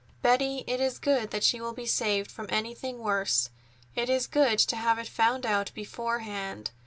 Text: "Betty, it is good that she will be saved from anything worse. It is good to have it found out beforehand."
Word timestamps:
"Betty, 0.23 0.63
it 0.65 0.81
is 0.81 0.97
good 0.97 1.29
that 1.29 1.43
she 1.43 1.61
will 1.61 1.73
be 1.73 1.85
saved 1.85 2.31
from 2.31 2.47
anything 2.49 2.97
worse. 2.97 3.51
It 3.93 4.09
is 4.09 4.25
good 4.25 4.57
to 4.57 4.75
have 4.75 4.97
it 4.97 5.07
found 5.07 5.45
out 5.45 5.71
beforehand." 5.75 6.71